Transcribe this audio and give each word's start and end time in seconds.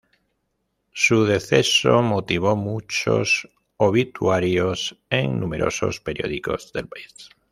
Su 0.93 1.25
deceso 1.25 2.01
motivó 2.01 2.55
muchos 2.55 3.47
obituarios 3.77 4.97
en 5.11 5.39
numerosos 5.39 5.99
periódicos 5.99 6.73
del 6.73 6.87
país. 6.87 7.29